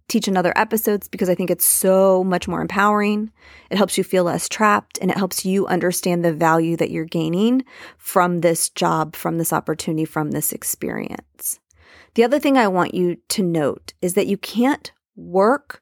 teach 0.08 0.28
in 0.28 0.38
other 0.38 0.54
episodes 0.56 1.08
because 1.08 1.30
I 1.30 1.36
think 1.36 1.50
it's 1.50 1.66
so 1.66 2.24
much 2.24 2.48
more 2.48 2.62
empowering. 2.62 3.32
It 3.70 3.78
helps 3.78 3.98
you 3.98 4.04
feel 4.04 4.26
less 4.26 4.48
trapped 4.48 5.00
and 5.02 5.10
it 5.10 5.18
helps 5.18 5.46
you 5.46 5.66
understand 5.68 6.24
the 6.24 6.34
value 6.34 6.78
that 6.78 6.92
you're 6.92 7.06
gaining 7.06 7.66
from 7.98 8.42
this 8.42 8.70
job, 8.70 9.16
from 9.16 9.38
this 9.38 9.52
opportunity, 9.52 10.06
from 10.06 10.32
this 10.32 10.52
experience. 10.52 11.60
The 12.14 12.24
other 12.24 12.40
thing 12.40 12.58
I 12.58 12.68
want 12.68 12.94
you 12.94 13.18
to 13.30 13.44
note 13.44 13.94
is 14.02 14.14
that 14.14 14.28
you 14.28 14.38
can't 14.38 14.92
work 15.16 15.82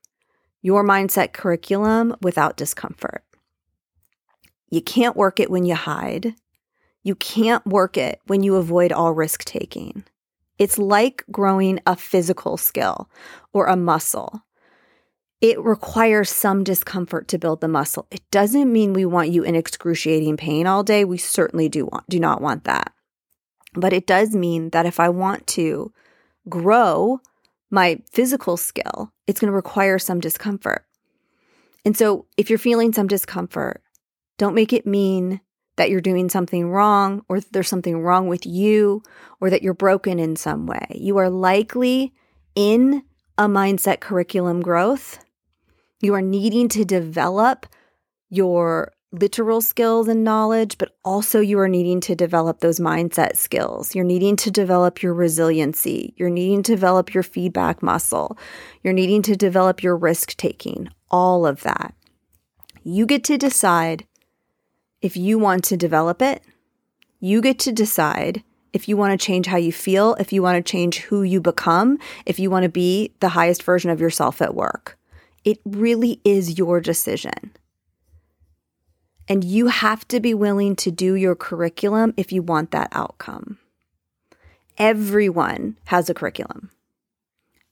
your 0.61 0.83
mindset 0.83 1.33
curriculum 1.33 2.15
without 2.21 2.57
discomfort. 2.57 3.23
You 4.69 4.81
can't 4.81 5.17
work 5.17 5.39
it 5.39 5.51
when 5.51 5.65
you 5.65 5.75
hide. 5.75 6.33
You 7.03 7.15
can't 7.15 7.65
work 7.65 7.97
it 7.97 8.21
when 8.25 8.41
you 8.41 8.55
avoid 8.55 8.91
all 8.91 9.13
risk 9.13 9.43
taking. 9.43 10.05
It's 10.63 10.77
like 10.77 11.25
growing 11.29 11.81
a 11.85 11.97
physical 11.97 12.55
skill 12.55 13.09
or 13.51 13.65
a 13.65 13.75
muscle. 13.75 14.45
It 15.41 15.61
requires 15.61 16.29
some 16.29 16.63
discomfort 16.63 17.27
to 17.27 17.37
build 17.37 17.59
the 17.59 17.67
muscle. 17.67 18.07
It 18.09 18.21
doesn't 18.31 18.71
mean 18.71 18.93
we 18.93 19.03
want 19.03 19.29
you 19.29 19.43
in 19.43 19.55
excruciating 19.55 20.37
pain 20.37 20.65
all 20.65 20.81
day. 20.81 21.03
We 21.03 21.17
certainly 21.17 21.67
do 21.67 21.87
want 21.87 22.07
do 22.07 22.17
not 22.17 22.41
want 22.41 22.63
that. 22.63 22.93
But 23.73 23.91
it 23.91 24.07
does 24.07 24.33
mean 24.33 24.69
that 24.69 24.85
if 24.85 25.01
I 25.01 25.09
want 25.09 25.47
to 25.47 25.91
grow 26.47 27.19
my 27.69 27.99
physical 28.09 28.55
skill, 28.55 29.11
it's 29.27 29.41
going 29.41 29.51
to 29.51 29.55
require 29.55 29.99
some 29.99 30.21
discomfort. 30.21 30.85
And 31.83 31.97
so 31.97 32.25
if 32.37 32.49
you're 32.49 32.57
feeling 32.57 32.93
some 32.93 33.07
discomfort, 33.07 33.83
don't 34.37 34.55
make 34.55 34.71
it 34.71 34.87
mean 34.87 35.41
that 35.75 35.89
you're 35.89 36.01
doing 36.01 36.29
something 36.29 36.69
wrong 36.69 37.23
or 37.27 37.39
there's 37.39 37.67
something 37.67 38.01
wrong 38.01 38.27
with 38.27 38.45
you 38.45 39.01
or 39.41 39.49
that 39.49 39.63
you're 39.63 39.73
broken 39.73 40.19
in 40.19 40.35
some 40.35 40.67
way. 40.67 40.85
You 40.93 41.17
are 41.17 41.29
likely 41.29 42.13
in 42.55 43.03
a 43.37 43.47
mindset 43.47 43.99
curriculum 43.99 44.61
growth. 44.61 45.23
You 46.01 46.13
are 46.13 46.21
needing 46.21 46.67
to 46.69 46.85
develop 46.85 47.65
your 48.29 48.93
literal 49.11 49.61
skills 49.61 50.07
and 50.07 50.23
knowledge, 50.23 50.77
but 50.77 50.95
also 51.05 51.39
you 51.39 51.59
are 51.59 51.67
needing 51.67 52.01
to 52.01 52.15
develop 52.15 52.59
those 52.59 52.79
mindset 52.79 53.37
skills. 53.37 53.93
You're 53.93 54.03
needing 54.03 54.35
to 54.37 54.51
develop 54.51 55.03
your 55.03 55.13
resiliency. 55.13 56.13
You're 56.17 56.31
needing 56.31 56.63
to 56.63 56.73
develop 56.73 57.13
your 57.13 57.23
feedback 57.23 57.83
muscle. 57.83 58.37
You're 58.83 58.93
needing 58.93 59.21
to 59.23 59.35
develop 59.35 59.83
your 59.83 59.95
risk 59.95 60.35
taking, 60.35 60.89
all 61.11 61.45
of 61.45 61.61
that. 61.61 61.93
You 62.83 63.05
get 63.05 63.23
to 63.25 63.37
decide 63.37 64.05
if 65.03 65.17
you 65.17 65.37
want 65.37 65.65
to 65.65 65.77
develop 65.77 66.21
it. 66.21 66.41
You 67.19 67.41
get 67.41 67.59
to 67.59 67.71
decide 67.71 68.41
if 68.71 68.87
you 68.87 68.97
want 68.97 69.19
to 69.19 69.23
change 69.23 69.45
how 69.45 69.57
you 69.57 69.71
feel, 69.71 70.15
if 70.15 70.33
you 70.33 70.41
want 70.41 70.65
to 70.65 70.71
change 70.71 70.99
who 71.01 71.21
you 71.21 71.39
become, 71.39 71.99
if 72.25 72.39
you 72.39 72.49
want 72.49 72.63
to 72.63 72.69
be 72.69 73.11
the 73.19 73.29
highest 73.29 73.61
version 73.61 73.91
of 73.91 74.01
yourself 74.01 74.41
at 74.41 74.55
work. 74.55 74.97
It 75.43 75.59
really 75.65 76.21
is 76.23 76.57
your 76.57 76.79
decision. 76.79 77.51
And 79.27 79.43
you 79.43 79.67
have 79.67 80.07
to 80.07 80.19
be 80.19 80.33
willing 80.33 80.75
to 80.77 80.91
do 80.91 81.15
your 81.15 81.35
curriculum 81.35 82.13
if 82.17 82.31
you 82.31 82.41
want 82.41 82.71
that 82.71 82.89
outcome. 82.93 83.59
Everyone 84.77 85.77
has 85.85 86.09
a 86.09 86.13
curriculum. 86.13 86.71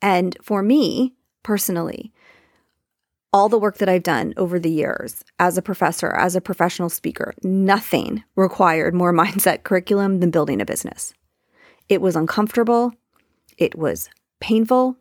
And 0.02 0.38
for 0.42 0.62
me 0.62 1.14
personally, 1.44 2.12
all 3.34 3.50
the 3.50 3.60
work 3.60 3.78
that 3.78 3.90
I've 3.90 4.04
done 4.04 4.34
over 4.38 4.60
the 4.60 4.70
years 4.70 5.24
as 5.40 5.58
a 5.58 5.62
professor, 5.62 6.12
as 6.12 6.36
a 6.36 6.42
professional 6.42 6.90
speaker, 6.90 7.34
nothing 7.44 8.24
required 8.36 8.94
more 8.94 9.14
mindset 9.24 9.64
curriculum 9.64 10.20
than 10.20 10.32
building 10.32 10.62
a 10.62 10.66
business. 10.66 11.14
It 11.90 12.02
was 12.02 12.16
uncomfortable. 12.16 12.94
It 13.58 13.78
was 13.78 14.10
painful. 14.40 14.98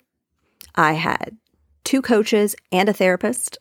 I 0.75 0.93
had 0.93 1.37
two 1.85 2.03
coaches 2.03 2.55
and 2.71 2.89
a 2.89 2.93
therapist. 2.93 3.59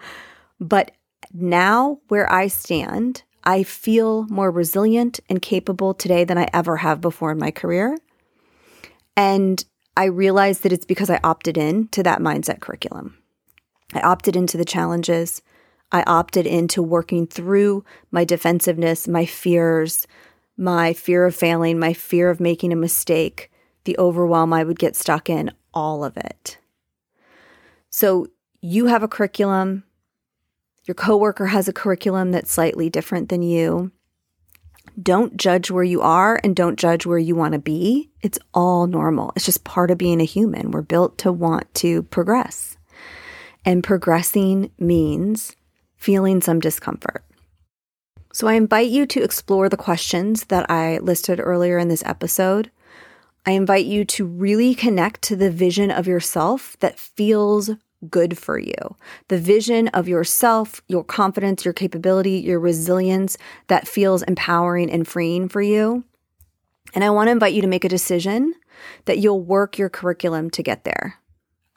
but 0.60 0.92
now, 1.32 1.98
where 2.08 2.30
I 2.32 2.46
stand, 2.46 3.22
I 3.44 3.62
feel 3.62 4.24
more 4.28 4.50
resilient 4.50 5.20
and 5.28 5.42
capable 5.42 5.92
today 5.92 6.24
than 6.24 6.38
I 6.38 6.48
ever 6.54 6.78
have 6.78 7.00
before 7.00 7.32
in 7.32 7.38
my 7.38 7.50
career. 7.50 7.98
And 9.16 9.62
I 9.96 10.04
realize 10.04 10.60
that 10.60 10.72
it's 10.72 10.86
because 10.86 11.10
I 11.10 11.20
opted 11.22 11.58
in 11.58 11.88
to 11.88 12.02
that 12.04 12.20
mindset 12.20 12.60
curriculum. 12.60 13.17
I 13.94 14.00
opted 14.00 14.36
into 14.36 14.56
the 14.56 14.64
challenges. 14.64 15.42
I 15.90 16.02
opted 16.06 16.46
into 16.46 16.82
working 16.82 17.26
through 17.26 17.84
my 18.10 18.24
defensiveness, 18.24 19.08
my 19.08 19.24
fears, 19.24 20.06
my 20.56 20.92
fear 20.92 21.24
of 21.24 21.34
failing, 21.34 21.78
my 21.78 21.92
fear 21.92 22.30
of 22.30 22.40
making 22.40 22.72
a 22.72 22.76
mistake, 22.76 23.50
the 23.84 23.96
overwhelm 23.98 24.52
I 24.52 24.64
would 24.64 24.78
get 24.78 24.96
stuck 24.96 25.30
in, 25.30 25.52
all 25.72 26.04
of 26.04 26.16
it. 26.16 26.58
So 27.90 28.26
you 28.60 28.86
have 28.86 29.02
a 29.02 29.08
curriculum, 29.08 29.84
your 30.84 30.94
coworker 30.94 31.46
has 31.46 31.68
a 31.68 31.72
curriculum 31.72 32.32
that's 32.32 32.50
slightly 32.50 32.88
different 32.88 33.28
than 33.28 33.42
you. 33.42 33.92
Don't 35.00 35.36
judge 35.36 35.70
where 35.70 35.84
you 35.84 36.00
are 36.00 36.40
and 36.42 36.56
don't 36.56 36.78
judge 36.78 37.04
where 37.04 37.18
you 37.18 37.36
want 37.36 37.52
to 37.52 37.58
be. 37.58 38.10
It's 38.22 38.38
all 38.54 38.86
normal. 38.86 39.32
It's 39.36 39.44
just 39.44 39.64
part 39.64 39.90
of 39.90 39.98
being 39.98 40.20
a 40.20 40.24
human. 40.24 40.70
We're 40.70 40.80
built 40.80 41.18
to 41.18 41.30
want 41.30 41.72
to 41.74 42.04
progress. 42.04 42.77
And 43.68 43.84
progressing 43.84 44.70
means 44.78 45.54
feeling 45.94 46.40
some 46.40 46.58
discomfort. 46.58 47.22
So 48.32 48.46
I 48.46 48.54
invite 48.54 48.88
you 48.88 49.04
to 49.04 49.22
explore 49.22 49.68
the 49.68 49.76
questions 49.76 50.44
that 50.44 50.70
I 50.70 50.96
listed 51.00 51.38
earlier 51.38 51.76
in 51.76 51.88
this 51.88 52.02
episode. 52.06 52.70
I 53.44 53.50
invite 53.50 53.84
you 53.84 54.06
to 54.06 54.24
really 54.24 54.74
connect 54.74 55.20
to 55.24 55.36
the 55.36 55.50
vision 55.50 55.90
of 55.90 56.06
yourself 56.06 56.78
that 56.80 56.98
feels 56.98 57.72
good 58.08 58.38
for 58.38 58.58
you. 58.58 58.96
The 59.28 59.36
vision 59.36 59.88
of 59.88 60.08
yourself, 60.08 60.80
your 60.88 61.04
confidence, 61.04 61.66
your 61.66 61.74
capability, 61.74 62.38
your 62.38 62.60
resilience 62.60 63.36
that 63.66 63.86
feels 63.86 64.22
empowering 64.22 64.90
and 64.90 65.06
freeing 65.06 65.46
for 65.46 65.60
you. 65.60 66.04
And 66.94 67.04
I 67.04 67.10
want 67.10 67.26
to 67.26 67.32
invite 67.32 67.52
you 67.52 67.60
to 67.60 67.68
make 67.68 67.84
a 67.84 67.90
decision 67.90 68.54
that 69.04 69.18
you'll 69.18 69.42
work 69.42 69.76
your 69.76 69.90
curriculum 69.90 70.48
to 70.52 70.62
get 70.62 70.84
there. 70.84 71.20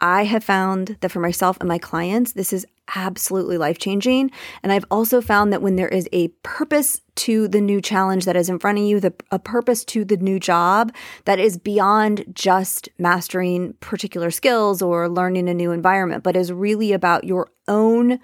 I 0.01 0.23
have 0.23 0.43
found 0.43 0.97
that 1.01 1.11
for 1.11 1.19
myself 1.19 1.57
and 1.59 1.69
my 1.69 1.77
clients, 1.77 2.33
this 2.33 2.51
is 2.51 2.65
absolutely 2.95 3.57
life 3.57 3.77
changing. 3.77 4.31
And 4.63 4.71
I've 4.71 4.85
also 4.91 5.21
found 5.21 5.53
that 5.53 5.61
when 5.61 5.75
there 5.75 5.87
is 5.87 6.09
a 6.11 6.29
purpose 6.43 7.01
to 7.15 7.47
the 7.47 7.61
new 7.61 7.81
challenge 7.81 8.25
that 8.25 8.35
is 8.35 8.49
in 8.49 8.59
front 8.59 8.79
of 8.79 8.83
you, 8.83 8.99
the, 8.99 9.13
a 9.29 9.39
purpose 9.39 9.85
to 9.85 10.03
the 10.03 10.17
new 10.17 10.39
job 10.39 10.93
that 11.25 11.39
is 11.39 11.57
beyond 11.57 12.25
just 12.33 12.89
mastering 12.97 13.73
particular 13.79 14.31
skills 14.31 14.81
or 14.81 15.07
learning 15.07 15.47
a 15.47 15.53
new 15.53 15.71
environment, 15.71 16.23
but 16.23 16.35
is 16.35 16.51
really 16.51 16.91
about 16.91 17.23
your 17.23 17.49
own 17.67 18.19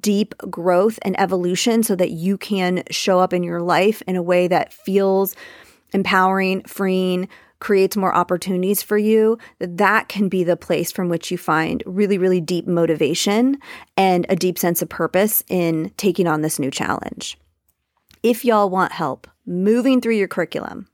deep 0.00 0.34
growth 0.50 0.98
and 1.02 1.18
evolution 1.18 1.82
so 1.82 1.94
that 1.96 2.10
you 2.10 2.36
can 2.36 2.82
show 2.90 3.20
up 3.20 3.32
in 3.32 3.42
your 3.42 3.62
life 3.62 4.02
in 4.06 4.16
a 4.16 4.22
way 4.22 4.48
that 4.48 4.72
feels 4.72 5.34
empowering, 5.92 6.62
freeing, 6.64 7.28
creates 7.60 7.96
more 7.96 8.14
opportunities 8.14 8.82
for 8.82 8.98
you, 8.98 9.38
that 9.58 10.08
can 10.08 10.28
be 10.28 10.42
the 10.42 10.56
place 10.56 10.90
from 10.90 11.08
which 11.08 11.30
you 11.30 11.38
find 11.38 11.82
really, 11.86 12.18
really 12.18 12.40
deep 12.40 12.66
motivation 12.66 13.58
and 13.96 14.26
a 14.28 14.36
deep 14.36 14.58
sense 14.58 14.82
of 14.82 14.88
purpose 14.88 15.44
in 15.48 15.92
taking 15.96 16.26
on 16.26 16.40
this 16.40 16.58
new 16.58 16.70
challenge. 16.70 17.38
If 18.22 18.44
y'all 18.44 18.68
want 18.68 18.92
help 18.92 19.28
moving 19.46 20.00
through 20.00 20.16
your 20.16 20.28
curriculum, 20.28 20.88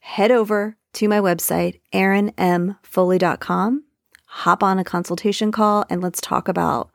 head 0.00 0.30
over 0.30 0.76
to 0.94 1.08
my 1.08 1.20
website, 1.20 1.80
erinmfoley.com, 1.92 3.84
hop 4.26 4.62
on 4.62 4.78
a 4.78 4.84
consultation 4.84 5.52
call, 5.52 5.84
and 5.88 6.02
let's 6.02 6.20
talk 6.20 6.48
about 6.48 6.90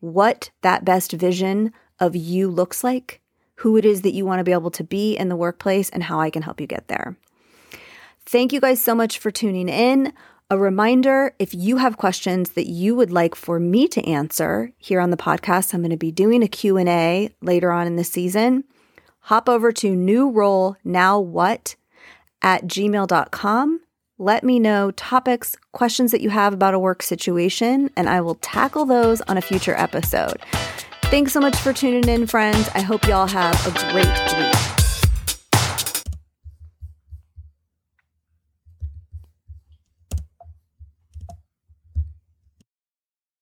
what 0.00 0.50
that 0.62 0.84
best 0.84 1.12
vision 1.12 1.72
of 2.00 2.14
you 2.16 2.48
looks 2.48 2.84
like, 2.84 3.20
who 3.56 3.76
it 3.76 3.84
is 3.84 4.02
that 4.02 4.12
you 4.12 4.26
want 4.26 4.40
to 4.40 4.44
be 4.44 4.52
able 4.52 4.70
to 4.70 4.84
be 4.84 5.16
in 5.16 5.28
the 5.28 5.36
workplace, 5.36 5.88
and 5.90 6.02
how 6.02 6.20
I 6.20 6.30
can 6.30 6.42
help 6.42 6.60
you 6.60 6.66
get 6.66 6.88
there. 6.88 7.16
Thank 8.26 8.52
you 8.52 8.60
guys 8.60 8.82
so 8.82 8.94
much 8.94 9.18
for 9.18 9.30
tuning 9.30 9.68
in. 9.68 10.12
A 10.50 10.58
reminder 10.58 11.34
if 11.38 11.54
you 11.54 11.78
have 11.78 11.96
questions 11.96 12.50
that 12.50 12.66
you 12.66 12.94
would 12.94 13.10
like 13.10 13.34
for 13.34 13.58
me 13.58 13.88
to 13.88 14.02
answer 14.06 14.72
here 14.78 15.00
on 15.00 15.10
the 15.10 15.16
podcast, 15.16 15.74
I'm 15.74 15.80
going 15.80 15.90
to 15.90 15.96
be 15.96 16.12
doing 16.12 16.42
a 16.42 16.48
Q&A 16.48 17.30
later 17.40 17.70
on 17.70 17.86
in 17.86 17.96
the 17.96 18.04
season. 18.04 18.64
Hop 19.20 19.48
over 19.48 19.72
to 19.72 19.96
new 19.96 20.30
role 20.30 20.76
now 20.84 21.18
what 21.18 21.76
at 22.42 22.64
gmail.com. 22.64 23.80
Let 24.18 24.44
me 24.44 24.58
know 24.58 24.90
topics, 24.92 25.56
questions 25.72 26.12
that 26.12 26.20
you 26.20 26.30
have 26.30 26.54
about 26.54 26.74
a 26.74 26.78
work 26.78 27.02
situation, 27.02 27.90
and 27.96 28.08
I 28.08 28.20
will 28.20 28.36
tackle 28.36 28.84
those 28.84 29.20
on 29.22 29.36
a 29.36 29.42
future 29.42 29.74
episode. 29.74 30.40
Thanks 31.04 31.32
so 31.32 31.40
much 31.40 31.56
for 31.56 31.72
tuning 31.72 32.08
in, 32.08 32.26
friends. 32.26 32.68
I 32.74 32.80
hope 32.80 33.06
y'all 33.06 33.26
have 33.26 33.66
a 33.66 33.92
great 33.92 34.06
week. 34.38 34.73